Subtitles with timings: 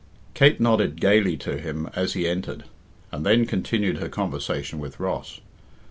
[0.33, 2.63] Kate nodded gaily to him as he entered,
[3.11, 5.41] and then continued her conversation with Ross.